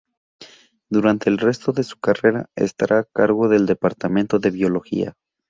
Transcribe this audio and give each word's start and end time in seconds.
Durante 0.89 1.29
el 1.29 1.37
resto 1.37 1.73
de 1.73 1.83
su 1.83 1.99
carrera 1.99 2.47
estará 2.55 2.97
a 2.97 3.03
cargo 3.03 3.47
del 3.47 3.67
departamento 3.67 4.39
de 4.39 4.49
biología. 4.49 5.13